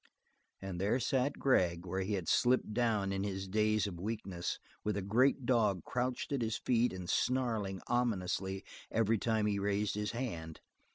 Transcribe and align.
And 0.63 0.81
there 0.81 0.99
sat 0.99 1.37
Gregg 1.37 1.85
where 1.85 2.01
he 2.01 2.13
had 2.13 2.27
slipped 2.27 2.73
down 2.73 3.11
in 3.13 3.23
his 3.23 3.47
daze 3.47 3.85
of 3.85 3.99
weakness 3.99 4.57
with 4.83 4.95
the 4.95 5.03
great 5.03 5.45
dog 5.45 5.83
crouched 5.83 6.31
at 6.31 6.41
his 6.41 6.57
feet 6.57 6.91
and 6.91 7.07
snarling 7.07 7.81
ominously 7.85 8.65
every 8.89 9.19
time 9.19 9.45
he 9.45 9.59
raised 9.59 9.93
his 9.93 10.09
hand. 10.13 10.59